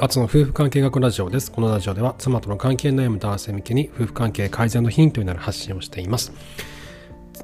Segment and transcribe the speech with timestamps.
[0.00, 1.52] アツの夫婦関係学ラジオです。
[1.52, 6.32] このラジオでは妻との関係悩む男性向けに夫婦関係改善のヒントになる発信をしています。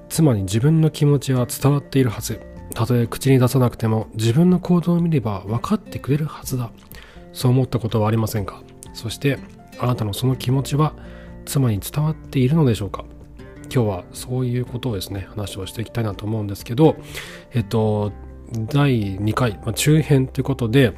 [0.08, 2.40] 妻に自分の気持ちは伝わっているはず。
[2.74, 6.70] たとえ口に出さなくても自分の行動を見れば分かってくれるはずだ。
[7.34, 8.62] そう思ったことはありませんか？
[8.94, 9.38] そして
[9.78, 10.94] あなたのその気持ちは
[11.44, 13.04] 妻に伝わっているのでしょうか？
[13.72, 16.96] 今日はそういうことをですね、話をしていきたいなと思うんですけど、
[17.52, 18.12] えっと、
[18.72, 20.94] 第2回、まあ、中編ということで、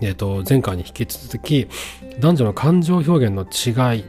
[0.00, 1.68] えっと、前回に引き続き、
[2.20, 4.04] 男女の感情表現の違い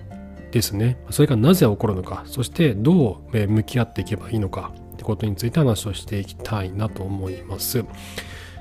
[0.52, 0.98] ですね。
[1.10, 7.84] それがなぜ起こるのか、そしてどう向き合っていけばいいのか、ってことについて話をしていきたいなと思います。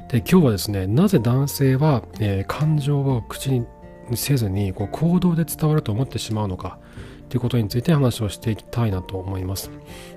[0.08, 3.66] で、今日はですね、なぜ男性は、えー、感情を口に
[4.14, 6.78] せずにこう行動で伝わると思ってしまうのか、
[7.28, 9.70] ということについて話をしていきたいなと思います、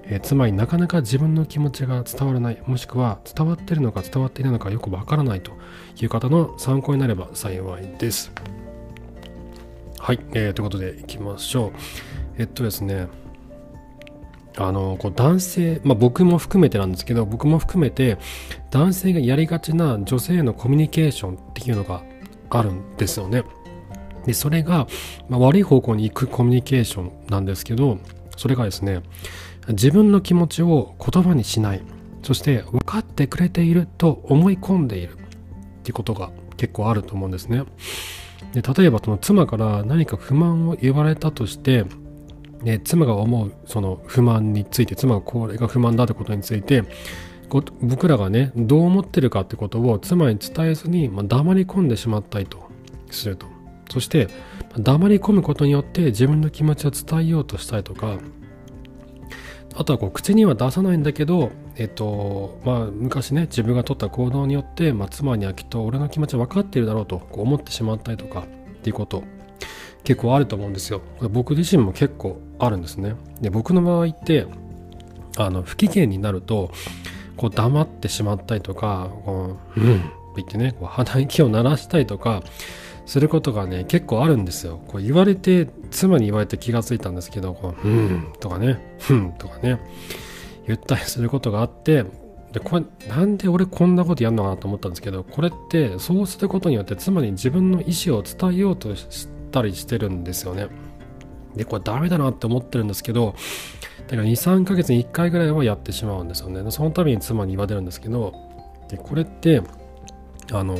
[0.03, 2.61] えー、つまりなかなか自分の気持ちが伝わらない。
[2.65, 5.51] もしくは伝わってるのか伝わっていないのかよくわからないと
[6.01, 8.31] いう方の参考になれば幸いです。
[9.99, 11.71] はい、えー、ということでいきましょう。
[12.37, 13.07] えっとですね。
[14.57, 18.17] あのこう男性、まあ、僕も含めてなんですけど僕も含めて
[18.69, 22.03] 男性がやりがちな女性へのコミュニケーションっていうのが
[22.49, 23.43] あるんですよね。
[24.25, 24.87] でそれが、
[25.29, 27.97] まあ、悪い方向に行くコミュニケーションなんですけど
[28.37, 29.01] それがですね
[29.69, 31.81] 自分の気持ちを言葉にしない
[32.23, 35.17] そして分かってくれていると思い込んでいるっ
[35.83, 37.63] ていうことが結構あると思うんですね。
[38.53, 41.85] で例えばその妻から何か不満を言われたとして
[42.63, 46.83] で妻が思うその不満について妻がこれが不満だってことについて
[47.81, 52.69] 僕らがねどう思ってるかってことを妻に伝えずに、まあ、黙り込んでしまったりと
[53.09, 53.47] すると
[53.91, 54.29] そして
[54.77, 58.19] 黙り込むことによって自分の気持ちを伝えようとしたりとか
[59.75, 69.23] あとはこう口には出さないんだけど、えっとまあ、昔ね自分が取った行動によって、まあ、妻にはきっと俺の気持ち分かっているだろうとこう思ってしまったりとかっていうこと
[70.05, 71.01] 結構あると思うんですよ。
[71.29, 73.15] 僕自身も結構あるんですね。
[73.39, 74.47] で僕の場合って
[75.37, 76.71] あの不機嫌になると
[77.37, 82.41] こう黙ってしまったりとかこう「うん」って言ってねこう鼻息を鳴らしたりとか
[83.05, 84.81] することがね結構あるんですよ。
[84.87, 89.79] こう言われて妻に言われて気がついたんですけど「こううん」とかね「ふん」とかね
[90.67, 92.05] 言ったり することがあって
[92.53, 100.67] でこれなんで俺こんなことやるのかなと思ったんですけどこれってそうすることによって妻に自分の意思を伝えようとしたりしてるんですよね。
[101.55, 103.35] でこれダメだなって思ってるんですけど
[104.07, 106.69] だから23ヶ月に1回ぐらいはやってしまうんですよね。
[106.71, 108.33] その度に妻に言われるんですけど
[108.89, 109.61] でこれって
[110.51, 110.77] あの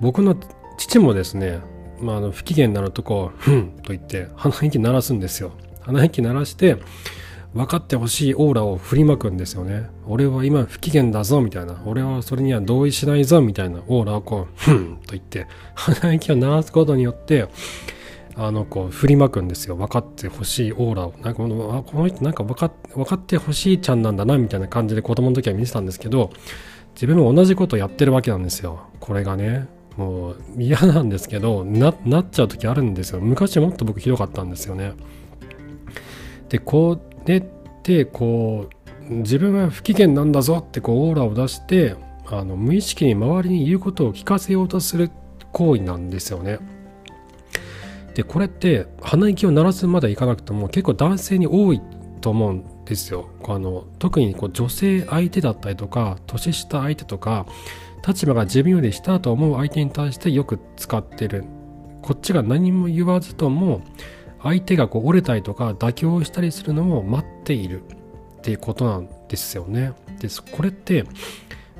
[0.00, 0.36] 僕の
[0.76, 1.60] 父もですね、
[2.00, 5.52] まあ、あの不機嫌なるとこう、ふんと言って鼻息鳴らすんですよ。
[5.82, 6.78] 鼻息鳴らして、
[7.54, 9.88] 分かってほしいオーラを振りまくんですよね。
[10.06, 11.80] 俺は今不機嫌だぞみたいな。
[11.86, 17.46] 俺はそれには同意しないぞみたいなオーラをこう、ふんと言って、鼻息を鳴らすことによって、
[18.36, 19.76] あの、こう、振りまくんですよ。
[19.76, 21.14] 分かってほしいオーラを。
[21.22, 26.30] なんかこの、この人なんか分か分かってほしいちゃんなんだな、みたいな感じで子供の時は見てたんですけど、
[26.96, 28.80] 自分も同じことやってるわけなんですよ。
[28.98, 29.68] これがね。
[29.96, 33.20] もう嫌なんですけどななっちゃう時あるんですよ。
[33.20, 34.92] 昔もっと僕ひどかったんですよね。
[36.48, 37.44] でこうでっ
[37.82, 38.68] てこ
[39.08, 41.96] う自分は不機嫌なんだぞってこうオーラを出して
[42.26, 45.10] あの無意識に周りに言うことを聞かせようとする
[45.52, 46.58] 行為なんですよね。
[48.14, 51.80] でこれって鼻息を鳴らすまでいかなくても結構男性に多い
[52.20, 53.28] と思うんですよ。
[53.46, 57.46] あの特にこう女性相手だったりとか年下相手とか
[58.06, 61.44] 立場が自分より下と思う相手に対してよく使ってる
[62.02, 63.82] こっちが何も言わずとも
[64.42, 69.94] 相手がこう折れたりとか妥協したりするのを待っているっていうことなんですよね。
[70.20, 71.04] ですこれって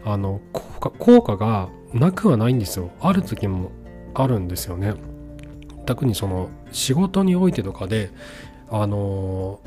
[0.02, 2.90] あの効果効果がなくはないんですよ。
[3.00, 3.70] ある時も
[4.14, 4.94] あるんですよね。
[5.84, 8.10] 特にその仕事においてとかで
[8.70, 9.60] あの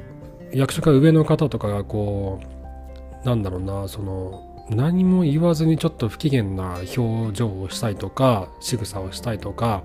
[0.51, 2.39] 役所か上の方とかがこ
[3.23, 9.83] うなんだろうなその何も言わずにちょっと不機嫌な表情をしたりとか仕草をしたりとか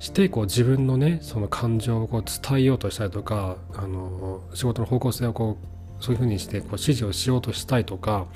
[0.00, 5.58] してこう自分のねその感情をこう伝えようとしたりとかあの仕事の方向性をこ
[6.00, 8.26] うそういうふうにしてこう指示をしようとしたいとか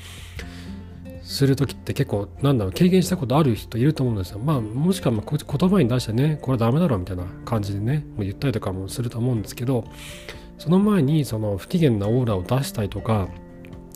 [1.22, 4.38] する時って結構なんだろう経験したことある人いると思うんですよ。
[4.38, 9.84] まあもしくはまあ言葉に出してねこれダメだろみたいな感じでねもう言ったりとかもすると思うんですけど
[10.58, 13.28] その前にその不機嫌なオーラを出したりとか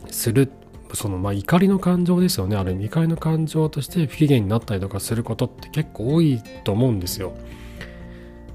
[0.09, 0.51] する
[0.95, 7.33] そのまあ怒りの感情ですよねある意味怒りの感情として不機嫌になったりとかすることって結構多いと思うんですよ。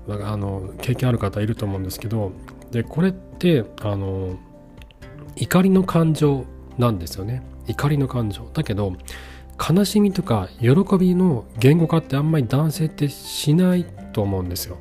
[0.06, 2.32] まあ、あの経験ある方いると思うんですけど
[2.70, 4.36] でこれってあの
[5.34, 6.44] 怒りの感情
[6.78, 8.94] なんですよね怒りの感情だけど
[9.58, 10.68] 悲しみとか喜
[10.98, 14.78] びの言語化ってあんまり男性ってしないと思うんですよ。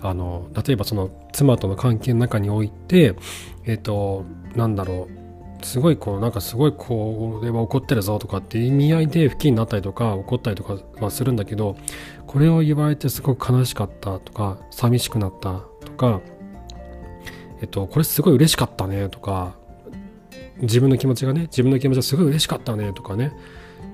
[0.00, 3.16] あの例えばその妻との関係の中において
[3.64, 4.24] えっ、と
[4.54, 5.15] なんだろう
[5.62, 11.76] すごいこうなんかすごいこれは怒ってるぞとかっていう意味合いで不機になったりとか怒ったりとかはするんだけど
[12.26, 16.20] これを言われてすごく悲しかったとか寂しくなったとか
[17.60, 19.56] えっとこれすごい嬉しかったねとか
[20.60, 23.32] 自分の気持ちがね自分の気持ちがすごい嬉しかったねとかね。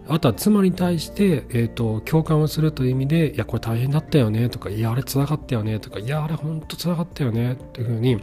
[0.09, 8.21] あとは妻に対して、えーと、共感をするという意味で、いや、これ大変だったよねとか、いや、あれつらかったよねとか、いや、あれほんとつらかったよねっていうふうに、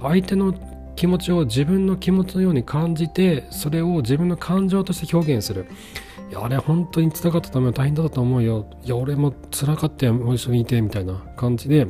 [0.00, 0.54] 相手の
[1.00, 5.64] 気持ちを自分の気持ちのように感じて、それを自分の感情として表現する。
[6.28, 8.66] いや、あれ本当につらかったためは大変だったと思うよ。
[8.84, 11.86] いや、俺もつらかったよもう、一緒にいて、みたいな感じで、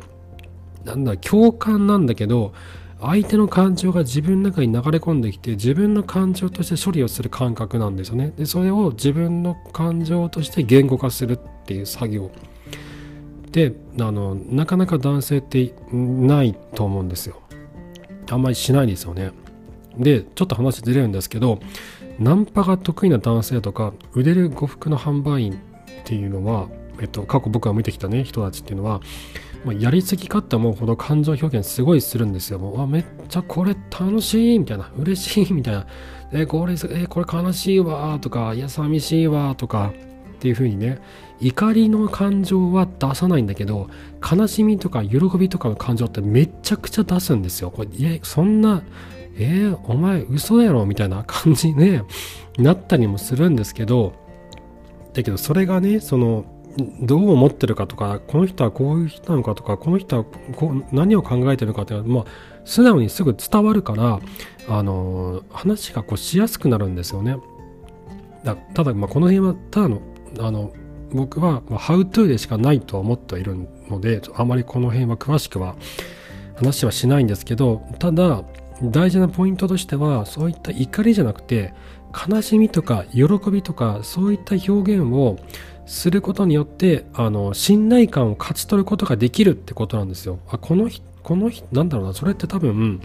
[0.85, 2.53] なんだ、共感なんだけど、
[3.01, 12.31] 相手の感情が自分の中に流れ込んできて自分の感情として処理をする感覚なんですよねでそれを自分の感情として言語化するっていう作業
[13.53, 17.41] であのなかなか男性ってないと思うんですよ
[18.31, 19.32] あんまりしないですよね。
[19.99, 21.61] でちょっと話ずれるんですけど
[22.19, 25.56] ナンパが得意な男性とか売れる呉服の販売員っ
[26.05, 26.69] ていうのは、
[27.00, 29.00] えっと、過去僕が見てきたね人たちっていうのは
[29.65, 32.59] もうやりすぎかって思うほど感情表現すごいするんですよ。
[32.59, 35.87] もうめっちゃこれ楽しいみたいな、嬉しいみたいな、
[36.33, 39.93] えこれ、えこれ悲しいわとか、いや寂しいわとか。
[40.41, 40.99] っていう風にね、
[41.39, 43.91] 怒りの感情は出さないんだけど、
[44.21, 47.71] 悲しみとか喜びとかの感情ってめちゃくちゃ出すんですよ。
[47.71, 48.83] これいやそんな、
[49.37, 50.87] えー、お前嘘やろ？
[50.87, 52.03] みたいな感じで、
[52.57, 54.15] なったりもするんですけど、
[55.13, 56.47] だけどそれがね、その、
[57.03, 62.33] どう思ってるかとかこの人はこういう人なのかとかこの人はこう何を考えてるかっていうのは、まあ、
[62.65, 64.21] 素直にすぐ伝わるから
[64.69, 67.37] あの話がこうしやすくなるんですよね。
[68.45, 70.01] だただ、まあ、この辺はただの
[70.38, 70.73] あの
[71.12, 73.56] 僕は、まあ、How to でしかないとは思ってはいる
[73.88, 75.77] のであまりこの辺は詳しくは
[76.56, 78.44] 話はしないんですけどただ
[78.82, 81.75] 大事なポイントとしてはそういった怒りじゃなくて
[82.29, 85.38] 悲しみとか喜びとかそういった表現を
[85.87, 90.38] することによってあの信頼感を勝ち取ることができるってことなんですよ。
[90.49, 90.88] あこの
[91.23, 93.00] このなんだろうなそれって多分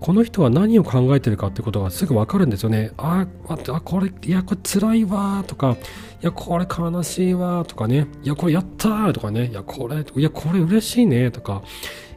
[0.00, 2.92] この人は何を考えてるかってことがすぐ分かるんですよね。
[2.96, 5.76] ああこれいやこれ辛いわとか
[6.22, 8.06] いやこれ悲しいわとかね。
[8.22, 9.48] いやこれやったーとかね。
[9.48, 11.62] いやこれいやこれ嬉しいねとか。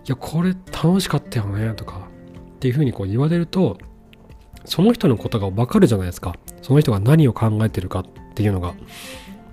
[0.05, 2.07] いやこれ楽しかったよねとか。
[2.55, 3.77] っていうふうにこう言われると
[4.63, 6.35] その人のことが分かるじゃないですか。
[6.61, 8.73] その人が何を考えてるかっていうのが。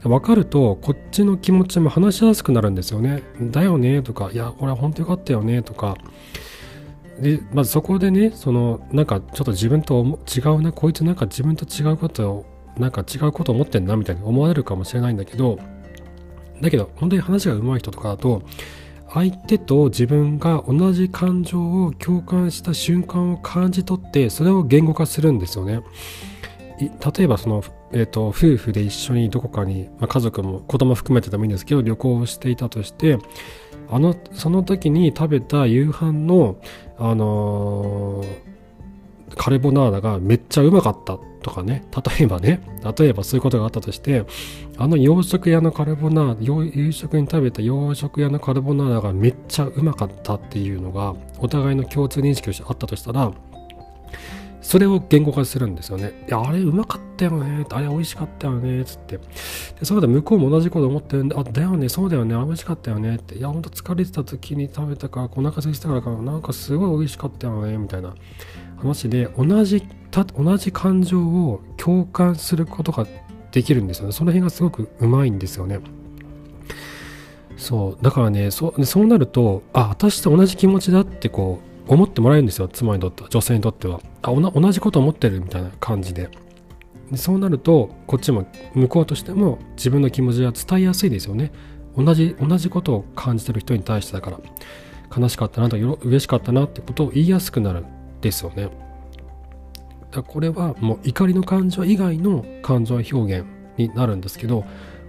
[0.02, 3.22] 分かるとこっちの気持ちも話しやすくなるんですよね。
[3.40, 4.30] だよねとか。
[4.32, 5.96] いやこれは本当よかったよねとか。
[7.20, 12.46] でまずそこでねそのなんかちょっと自分と違うなこいつなんか自分と違うことを
[12.78, 15.58] なんか違うこと思ってんなみたいに思われるかもしれないんだけど
[16.60, 18.42] だけど本当に話が上手い人とかだと
[19.12, 25.82] 相手と自分が同じ感情を共感した瞬間を感じ取ってそれを言語化するんですよね。
[26.80, 27.62] 例えばその、
[27.92, 33.18] えーと、夫婦で一緒にどこかに、まあ、家族も子供含めてでもいいんですけど旅行をしていたとして
[33.90, 36.56] あのその時に食べた夕飯の、
[37.00, 41.82] あのー、カルボナーラがめっちゃうまかったとかね。
[42.18, 42.60] 例えばね。
[42.98, 44.24] 例えばそういうことがあったとして
[44.76, 53.32] あの洋食屋のカルボナーラ夕食に食べた洋食屋のカルボナーラがめっちゃうまかったっていうのがお互いの共通認識としてあったとしたら
[54.62, 56.24] それを言語化するんですよね。
[56.28, 57.66] いや、あれうまかったよね。
[57.70, 58.84] あれ美味しかったよね。
[58.84, 59.16] つって。
[59.16, 59.22] で、
[59.84, 63.16] そうだ、向こうも同じこと思ってるんで、あ、だよね、そうだよね、あ美味しかったよね。
[63.16, 63.36] って。
[63.36, 67.78] いや、ほんと疲れてた時に食べたから、お腹空いてたからかな、なんかすごい美味しかったよね。
[67.78, 68.14] みたいな
[68.78, 73.06] 話で、同じ、た同じ感情を共感することが
[73.52, 74.12] できるんですよね。
[74.12, 75.80] その辺がすごくうまいんですよね。
[77.56, 78.04] そう。
[78.04, 84.00] だからね、そうそうなると、あ、私と同じ気持ちだってこう、思ってもらえるんですよ妻にとっては女性にとっては。
[84.22, 86.30] あ同じこと思ってるみたいな感じで。
[87.10, 91.52] でそうなるとこっちも向こうとしても自分の気持ちが伝えやすいですよね。
[91.96, 94.40] 同じ同じことを感じてる人に対してだから。
[95.16, 97.84] 悲しかったなとか嬉しかったなってことを言いやすくなる
[98.20, 98.70] ですよね。
[100.12, 103.46] だこれはもう怒りの感情以外の感情表現
[103.76, 104.64] になるんですけど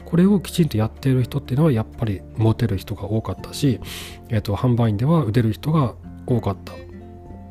[0.05, 3.79] これをきちんとやっている人っていうのはやっぱりモテる人が多かったし、
[4.29, 6.73] えーと販売員では腕る人が多かった。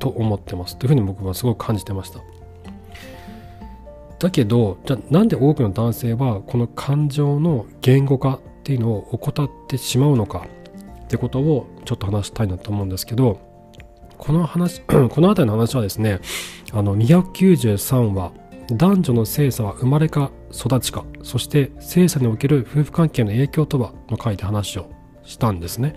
[0.00, 0.76] と思ってます。
[0.76, 2.20] というふうに僕はすごく感じてました。
[4.18, 10.46] だけどじゃあなんで多くの男性はこの感情の言語化っていうのを怠ってしまうのか
[11.04, 13.40] ってことをちょっと話したいなと思うんですけど
[14.18, 16.20] この話 この辺りの話はですね
[16.72, 18.32] あの293話
[18.70, 24.90] 男女の性差は生まれか育ちかそして性差における夫婦関係の影響とはの回で話を
[25.24, 25.94] したんですね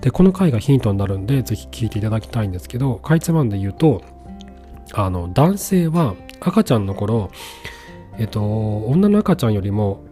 [0.00, 4.02] でこの回がヒントになるんでぜひ聞いていただきたいんですけどかいつまんで言うと
[4.92, 7.30] あの男性は赤ちゃんの頃
[8.18, 10.04] えっと女の赤ちゃんよりも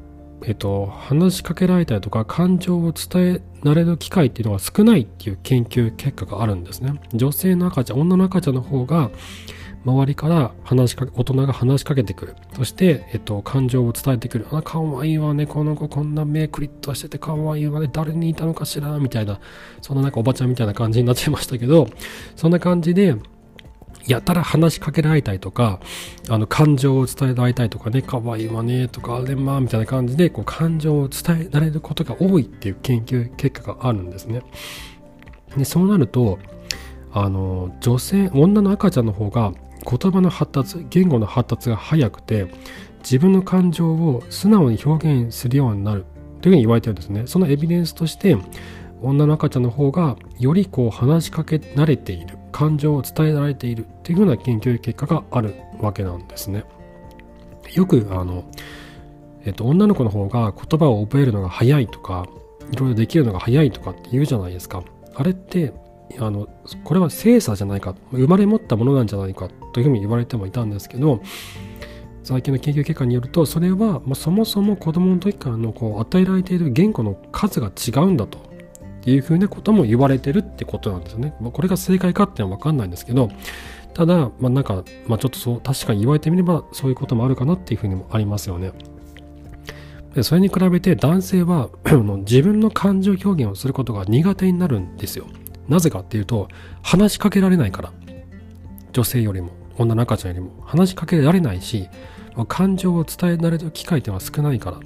[0.44, 7.00] えっと、話しかけられたりとか感情を伝えられる機会っていうのが少ないっていう研究結果があるんですね。
[7.14, 9.10] 女性の赤ちゃん、女の赤ちゃんの方が
[9.84, 12.36] 周りから話しかけ、大人が話しかけてくる。
[12.54, 14.46] そして、えっと、感情を伝えてくる。
[14.52, 15.46] あ、かわいいわね。
[15.46, 17.88] この子こんな目クリッとしててかわいいわね。
[17.92, 19.40] 誰にいたのかしらみたいな。
[19.80, 21.88] そんななんかおばちゃんみたいな感じになっちゃいましたけど、
[22.36, 23.16] そんな感じで、
[24.06, 25.80] やたら話しかけられたりとか、
[26.28, 34.42] あの、感情を伝えられたりとかね、かわいいわね、とか、あれまあ、みたいな感じで、こう、感情を伝えられることが多いっていう研究結果があるんですね。
[35.56, 36.40] で、そうなると、
[37.12, 39.52] あの、女性、女の赤ちゃんの方が、
[39.84, 42.46] 言葉の発達、言語の発達が早くて、
[43.02, 46.04] 自分の感情を素直に表現するようになる
[46.40, 47.24] というふうに言われてるんですね。
[47.26, 48.36] そのエビデンスとして、
[49.02, 56.64] 女の赤ちゃんの方がよりこう話しかけ慣れている感情を伝えられているというような研究結果があるわけなんですね。
[57.74, 58.44] よくあの、
[59.44, 62.26] えっと、女の子の方が言葉を覚えるのが早いとか
[62.70, 64.84] いろいろできるのが早いとかって言うじゃないですか。
[65.14, 65.72] あれって
[66.18, 66.48] あの
[66.84, 71.22] これは精査じゃないか生まれ持ったものなんじゃないかというふうに言われてもいたんですけど
[72.22, 78.38] 最近の研究結果によるとそれは、まあ、そもそも子供の時からのこう与えられている言語の数が違うんだと
[79.04, 81.34] いうふうなことも言われてるってことなんですね。
[81.40, 83.30] まあ、これが正解かっていうのはわかんないんですけど、
[83.94, 88.72] ただ、まあ、なんか、まあ、ちょっとそう、確かに言われてみればそういうこともあるかなっていうふうにもありますよね。
[90.14, 91.70] でそれに比べて男性は
[92.26, 95.26] 自分の感情表現をすることが苦手になるんですよ。
[95.68, 96.48] なぜかっていうと、
[96.82, 97.92] 話しかけられないから。
[98.92, 101.88] 女性よりも、女の赤ちゃんよりも話しかけられないし、
[102.48, 104.80] 感情を伝えられる機会っていうのは少ないから。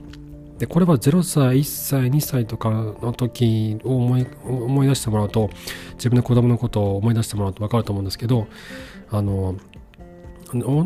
[0.59, 5.51] でこれは0歳1歳2歳とかの時を思い思い出してもらうと
[5.95, 8.47] 自分の子供のことを思い出してもらうと分かると思うんですけど
[9.11, 9.57] あの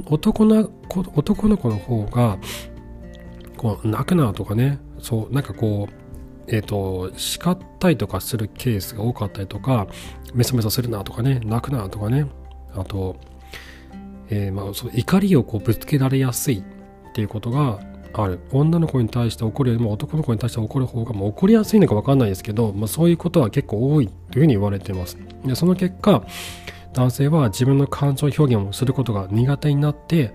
[0.06, 0.70] 男の
[1.14, 2.38] 男の子の方が
[3.56, 5.94] こう泣くなとかねそうなんかこう
[6.48, 9.86] えっ、ー、と叱ったりとかするケースが多かったりとか
[10.34, 12.26] メソメソするなとかね泣くなとかね
[12.74, 13.16] あと、
[14.30, 17.80] えー、まあ、そ怒りをこうぶつけられやすいっていうことが
[18.12, 18.40] ある。
[18.52, 25.16] 女の子に対して怒るよりも男の子に対して怒る方がもう怒りやすいのか分かんないですけど、まあ、そういうことは結構多いというふうに言われてます。
[25.44, 26.24] でその結果
[26.92, 30.32] 男性は自分の感情表現をすることが苦手になって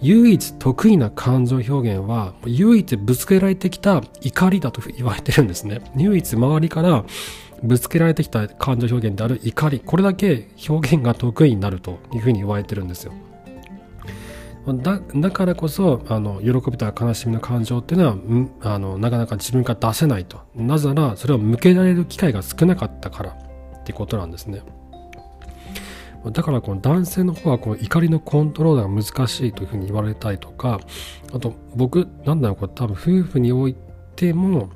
[0.00, 5.80] 唯一得意な感情表現は唯一ぶつけられてきた怒りだと言われてるんですね。
[5.96, 7.04] 唯一周りから
[7.62, 9.80] ぶつけられてきた感情表現である怒り。
[9.84, 13.12] これだけ表現が得意になるというふうに言われてるんですよ。
[14.74, 18.06] だだからこそあの喜びとか悲しみの感情っていうの
[18.60, 20.40] はあのなかなか自分から出せないと。
[20.54, 24.62] なぜならそれを向けられる機会が少なかったからってことなんですね。
[26.32, 30.80] だからこの男性の方はこの怒りのコントロールが難しいというふうに言われたりとか
[31.32, 33.76] あと僕なんだろうこれ多分夫婦におい
[34.16, 34.70] ても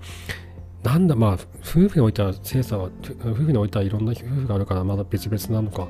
[0.85, 5.89] なんだまあ夫婦においては精査は夫婦においてはいろんな夫婦があるからまだ別々なのか。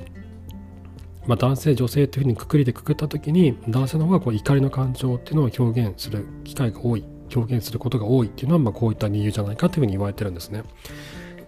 [1.26, 10.62] まあ、男性女性というふうにくくりでくくった時に男性の方がこう怒りの感情っていうのを表現する機会が多い表現することが多いっていうのはまあこういった理由じゃないかというふうに言われてるんですね。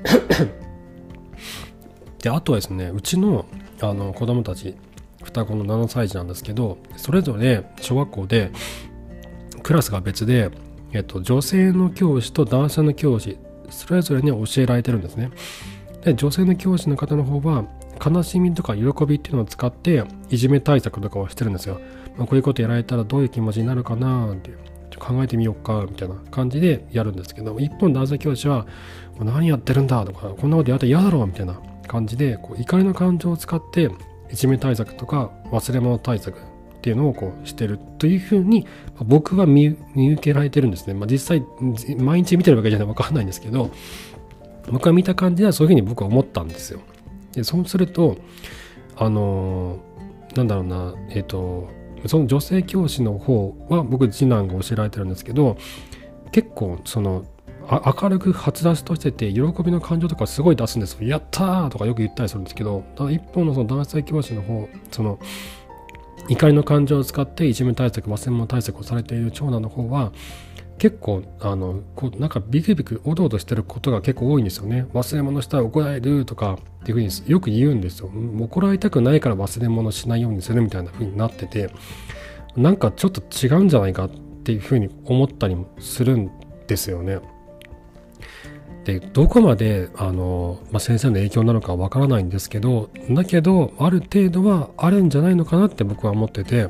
[2.23, 3.47] であとはですねうちの
[3.81, 4.76] あの子供たち
[5.23, 8.50] 双子の7歳児なんですけどそれぞれ小学校で
[9.62, 10.50] クラスが別で、
[10.93, 13.38] えっと、女性の教師と男性の教師
[13.71, 15.31] それぞれに教えられてるんですね。
[16.02, 17.64] で女性の教師の方の方は
[18.05, 21.81] 悲しみとか喜びっていうのを使っていじめ対策とかをしてるんですよ。
[22.17, 24.53] まあ、こういうことやられたらどういう気持ちになるかなって
[24.99, 28.67] 考えてみようかみたいな感じでやるんですけど一本男性教師は
[29.19, 33.91] 何やってるんだとかこんなことやったら嫌だろうみたいな感じでこう怒りの感情を使って
[34.31, 36.41] いじめ対策とか忘れ物対策っ
[36.81, 38.67] ていうのをこうしてるというふうに
[39.01, 40.95] 僕は見受けられてるんですね。
[40.95, 41.45] まあ、実際
[41.99, 43.71] 毎日見てるわけじゃないわかんないんですけど
[44.71, 46.81] 僕が見た感じではそういうふうに僕は思ったんですよ。
[47.37, 48.17] でそうすると
[48.97, 49.79] あの
[50.35, 51.69] なんだろうなえっ、ー、と
[52.07, 55.57] その女性教師の方は僕次男が教えられてるんですけど
[56.33, 57.25] 結構その
[57.71, 61.09] 明るく初出しとしてて喜びの感情とかすごい出すんですよ。
[61.09, 65.19] やったーとかよく言ったりするんですけど一方のその男性教師の方その
[66.29, 70.12] 怒りの感情を使っていじめ対策忘れ物対策をされている長男の方は
[70.78, 81.71] 結構あのこうなんかビクビクおどおどしてることが結構多いんですよね忘れ物したら怒られるとかっていうふうによく言うんですよ怒られたくないから忘れ物しないようにするみたいな風になってて
[82.57, 84.11] なんかちょっと違うんじゃないかっ
[84.45, 86.31] ていうふうに思ったりもするん
[86.66, 87.21] ですよね。
[88.85, 96.69] でどこまであの、まあ、先生の影響なのかわからないんですけどだけどある程度はあるんじゃないのかなって僕は思ってて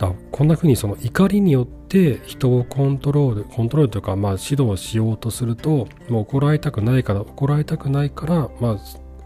[0.00, 8.78] だこんな風にその怒りによって人をコントロールコントロールというかまあ指導しようとするともう怒られたくないから怒られたくないからまあ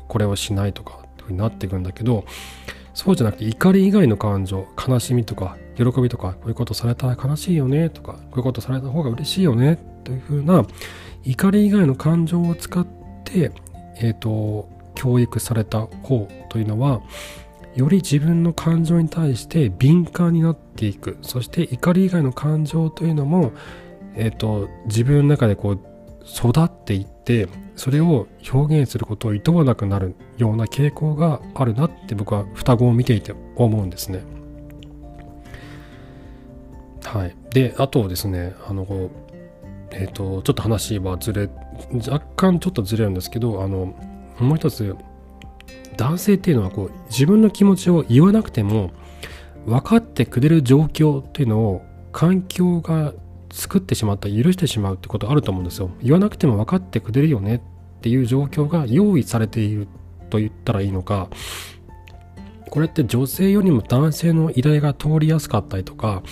[0.08, 2.24] これをしないとかっていう風になっていくんだけど
[2.92, 10.66] そうじゃなくて怒り以外の感情悲しみとか喜びとかこういうことされたら悲しいよねとかこういうことされた方が嬉しいよねという風な
[11.22, 12.84] 怒り以外の感情を使っ
[13.24, 13.52] て、
[13.98, 17.02] えーと教育された方というのは
[17.74, 23.52] より自分の感情に対して敏感になっていくそして怒り以外の感情というのも、
[24.14, 25.80] えーと、自分の中でこう
[26.24, 34.22] 育っていってそれを表現することを厭わなくなるような傾向があるなって僕は双子を見ていて思うんですね。
[37.04, 39.24] はい、であとですねあのこう
[39.90, 41.50] えっ、ー、とちょっと話はずれ
[42.08, 43.94] 若干ちょっとずれるんですけどあの
[44.38, 44.96] もう一つ
[45.96, 48.92] 男性っていうのはこう自分の気持ちを言わなくても
[49.66, 51.82] 分かってくれる状況っていうのを
[52.12, 53.12] 環境が
[53.50, 55.90] 作ってしまった許してしまうってことあると思うんですよ。
[56.02, 57.60] 言わなくても分かってくれるよねっ
[58.00, 59.88] ていう状況が用意されている
[60.30, 61.28] と言ったらいいのか。
[62.74, 66.24] これって女性よりも男性の依頼が通りやすかったりとか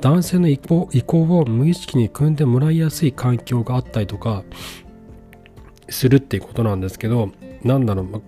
[0.00, 4.42] 男性の意向意向を無意識に組んでもらいやすい環境があったりとか
[5.88, 7.30] するっていうことなんですけど
[7.62, 8.22] なんだろう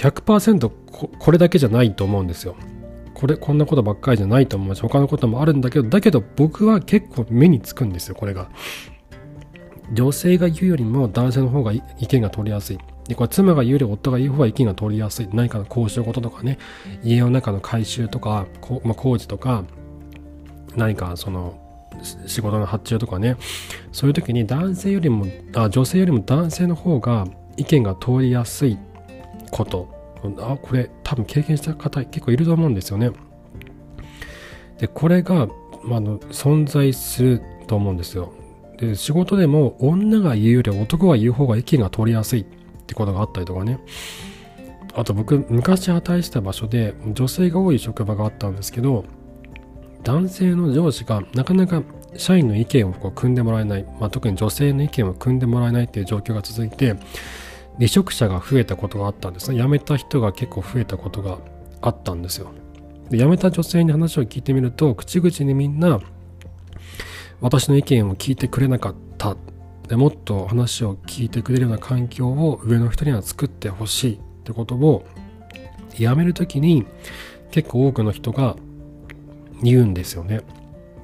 [0.00, 2.56] 100%ここれだけじゃないと思うんですよ。
[3.12, 8.48] これこんなことばっかりじゃないと思うし他のこともあるんだけどだけど僕は結構目につくんですよこれが。
[9.92, 12.78] 女性が言うよりも男性の方が意見が取りやすい。
[13.08, 15.28] でこれ妻が言うより夫が言う方が意見が取りやすい。
[15.32, 16.58] 何かの交渉事とかね
[17.02, 19.64] 家の中の改修とか、こまあ、工事とか
[20.76, 21.60] 何かその
[22.26, 23.36] 仕事の発注とかね
[23.92, 27.26] そういう時に男性よりもあ女性よりも男性の方が
[27.58, 28.78] 意見が通りやすい
[29.50, 29.88] こと。
[30.38, 33.10] あこれ多分経験した方結構いると思うんですよね。
[34.78, 35.48] でこれが、
[35.82, 38.32] まあの存在すると思うんですよ。
[38.76, 42.44] で仕事でも女が言うより男が言う方が意見が通りやすいっ
[42.86, 43.78] てことがあったりとかね。
[44.94, 49.04] あと僕昔働いてた場所で女性が多い職場があったんですけど
[50.02, 51.82] 男性の上司がなかなか
[52.16, 56.96] 社員の意見をこう組んでもらえない、まあ、特に女性の意見を組んでもらえないっていう状況が続いて
[57.80, 59.56] 離職者が増えたことがあったんですね。
[59.56, 61.38] 辞めた人が結構増えたことが
[61.80, 62.52] あったんですよ。
[63.08, 65.98] で辞めた女性に話を聞いてみると口々にみんな
[67.40, 69.34] 私の意見を聞いてくれなかった。
[69.88, 75.06] でもっと話を聞いてくれるような環境を上の人には作ってほしいってことを
[75.94, 76.86] 辞める時に
[77.50, 78.56] 結構多くの人が
[79.62, 80.42] 言うんですよね。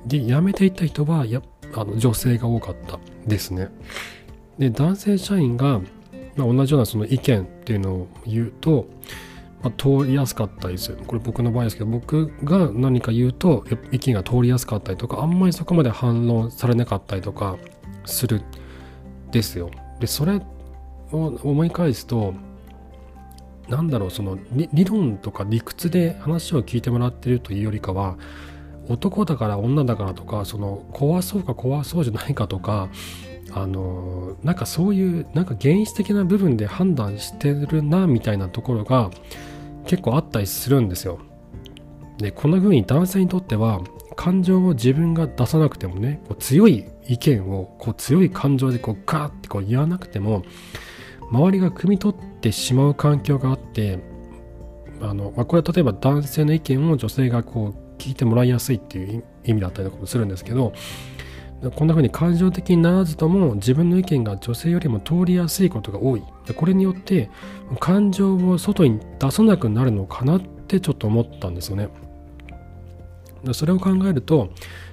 [0.07, 1.41] で辞めていった人はや
[1.75, 3.71] あの女性が多かったですね。
[4.59, 5.81] で男性社員が
[6.37, 8.87] まあ、同じようなその意見っていうのを言うと、
[9.63, 17.57] まあ、通りやすかったりするこれ僕の場合ですけど僕が何か言うと意見が通りやすかったりとかあんまりそこまで反論されなかったりとか
[18.05, 18.43] する
[19.31, 19.71] ですよ。
[20.01, 20.41] でそれ
[21.13, 22.35] を思い返すと
[23.69, 28.17] なんだろうその理論とか理屈で話を聞いてもらってるというよりかは
[28.89, 32.89] 男だから女だからとかその怖そうか怖そうじゃないかとか
[33.53, 39.11] あのなんかそういうなんか原始的な部分で判断してるなみたいなところが
[39.87, 41.21] 結構あったりするんですよ。
[42.19, 43.81] でこんな風に男性にとっては
[44.17, 50.43] 感情を自分が出さなくてもねこう強い意見をこう強い感情でこうガーってこう言わなくても
[51.31, 53.99] 周りが汲み取ってしまう環境があって
[55.01, 60.73] あの、まあ、これは例えば男性の意見を女性がこう聞いてもらいやすいっていう意味だったりとかもするんですけど
[61.75, 66.23] こんな風に感情的にならずとも自分の意見が女性よりも通りやすいことが多い。
[66.55, 67.31] これによって
[67.81, 71.89] 感情を外に出さなくなるのかなってちょっと思ったんですよね。
[73.53, 74.51] それを考えると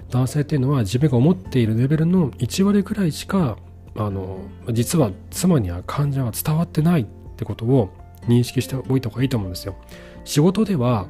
[0.10, 3.58] 男性っていうのは自分が思っているレベルの1割くらいしか
[3.96, 4.40] あの
[4.72, 7.94] 実は妻には感情が伝わってないってことを
[8.28, 9.76] 認識しておいた方がいいと思うんですよ。
[10.24, 11.08] 仕事では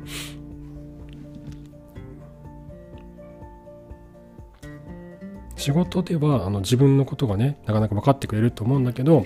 [5.63, 9.26] 仕事ではあの自分のことがねなかなか分かってくれると思うんだけど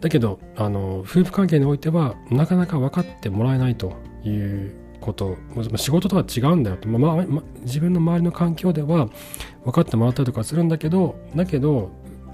[0.00, 3.92] だけどあの夫婦関係においてはなかなか分かってもらえないと
[4.24, 5.36] いうこと
[5.76, 9.08] 仕事とは違うんだよと、まあま、自分の周りの環境では
[9.64, 11.90] 分かってもらったりとかするんだけどだけど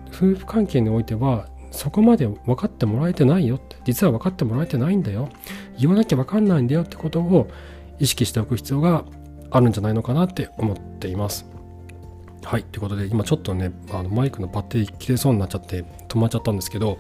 [0.09, 3.77] 夫婦関係においてはそこまで分かってもらえてないよって。
[3.85, 5.29] 実は分かってもらえてないんだよ。
[5.79, 7.51] 言わなきゃ分かんないんだよってことを
[7.99, 9.05] 意識しておく必要が
[9.51, 11.58] あるんじゃないのかなって思っています。
[12.49, 16.97] はいということで今ちょっとねあのマイクのバッテリー切れそうになっちゃって止まっちゃったんですけど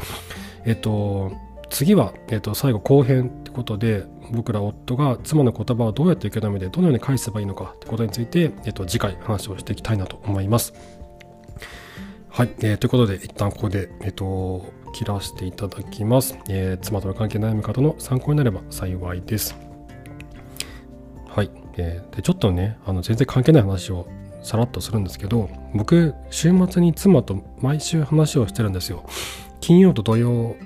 [0.66, 1.32] えっと
[1.70, 10.74] 次は、えっと、最後後編ってことで僕ら夫が妻の言葉をどうやって受け止めてどのように返せばいいのかってことについて、えっと、次回話をしていきたいなと思います。
[12.28, 16.38] はい、えー、ということで一旦ここで、えっと、切らせていただきます。
[16.50, 19.56] えー、妻との関係悩む方の参考になれば幸いです。
[21.26, 24.08] はい、えー、でちょっとねあの全然関係ない話を
[24.42, 29.04] さらっとするんですけど僕週末に妻と毎週話をしてるんですよ。
[29.60, 30.56] 金曜と土曜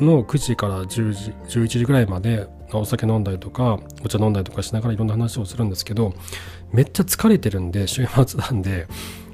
[0.00, 6.14] の9時から10時11時ぐらいまでお酒飲んだりとかお茶飲んだりとかしながらいろんな話をするんですけど
[6.72, 8.88] めっちゃ疲れてるんで週末なんで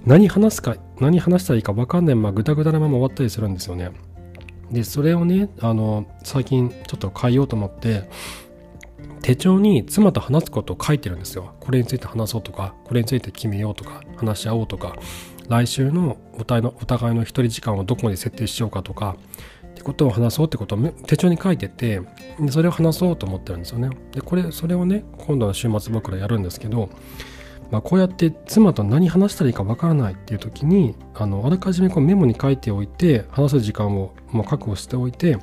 [0.05, 3.91] 何話すか何話したらいいか分かんないままグダグダなまま終わったりするんですよね
[4.71, 8.09] でそれをねあの最近ちょっと変えようと思って
[9.23, 11.55] 手帳に妻と話すことを書いてるんですよ。
[11.61, 14.97] これについて話そうとかこれについて決めようとか話し合おうとか
[15.49, 19.17] 来週のお互いのお互いの一人時間をどこまで設定しようかとか
[19.69, 22.01] ってことを話そうってことを手帳に書いてて
[22.39, 23.91] でそれを話そうと思ってるんですよね。
[24.13, 26.89] でこれそれをね今度の週末僕らやるんですけど、
[27.71, 35.39] まあ、こうやって妻と何話したらいいかわからないっていう時にあのあらかじめこうメモに書いておいて話す時間をもう確保しておいて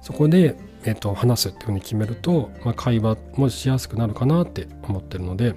[0.00, 5.54] そこで、えー、と話すっていうふうに決めると、まあ、会話もしやすくなるかなって思ってるので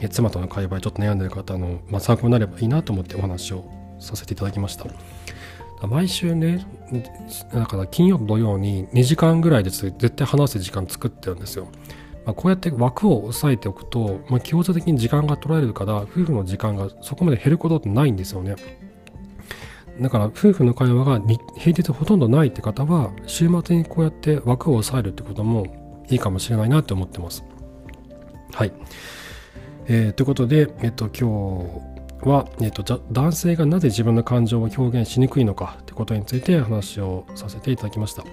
[0.00, 3.64] え妻との会話ちょっと悩んでる方の、まあ、参考になればいいなと思ってお話を
[3.98, 4.86] させていただきました。
[5.86, 6.66] 毎週ね
[7.52, 11.68] だから金曜土曜に2時間ぐらいで絶対話す時間作ってるんですよ。
[12.24, 18.56] まあ、こうやって枠を押さえておくと、まあ、強制的に時間が取られるから夫婦の時間がそこまで減ることってないんですよね。
[20.00, 21.20] だから夫婦の会話が
[21.56, 27.44] 平日ほとんどないって方は週末にこうやって枠を押さえるってこともいいかもしれないなって思ってます。
[28.52, 28.72] はい。
[29.86, 31.82] えー、ということで、えっと、今
[32.22, 38.24] 日は、えーと、男性がなぜ自分の感情を表現しにくいのかということについて話をさせていただきました。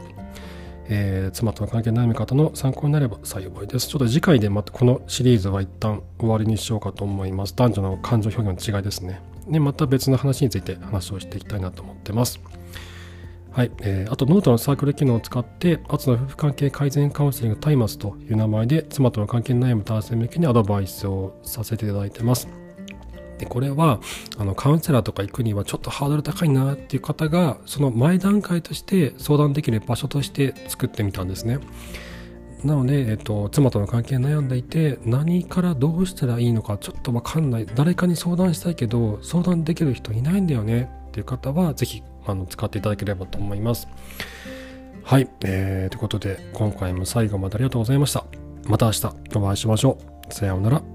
[0.89, 3.87] えー、妻との関係悩み方の参考になれば幸いです。
[3.87, 7.55] ちょっと次回でまたこのシリーズは一旦終わりにしようかと思います。
[7.55, 9.21] 男女の感情表現の違いですね。
[9.47, 12.39] で、また別の話について話をしていきたいなと思ってます。
[13.51, 22.47] はい、えー、あとノートのサークル機能を使って、アツの夫婦関係改善カウンセリングタイマスという名前で妻との関係に悩む男性向けにアドバイスをさせていただいてます。
[23.37, 23.99] でこれは
[24.37, 31.59] あのカウンセラーとか行くにはちょっとハードル高いなっていう方がその前段階として相談できる場所として作ってみたんですね。
[32.63, 42.03] なので、えっと、妻との関係悩んでいて何からどうしたらいいのかちょっと分かんない誰かに相談したいけど相談できる人いないんだよねっていう方は是非
[42.49, 43.87] 使っていただければと思います。
[45.03, 48.23] はい、えー、ということで今回も最後までありがとうございました。
[48.65, 49.97] また明日お会いしましょ
[50.29, 50.33] う。
[50.33, 50.92] さようなら。